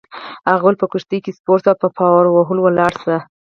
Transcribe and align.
هغه 0.49 0.63
وویل: 0.63 0.77
په 0.81 0.87
کښتۍ 0.91 1.17
کي 1.23 1.31
سپور 1.37 1.57
شه 1.63 1.69
او 1.71 1.79
په 1.81 1.87
پارو 1.97 2.29
وهلو 2.35 2.61
ولاړ 2.63 2.91
شه. 3.03 3.15